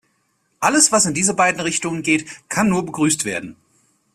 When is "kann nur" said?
2.49-2.83